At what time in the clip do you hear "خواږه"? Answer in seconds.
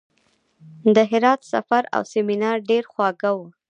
2.91-3.31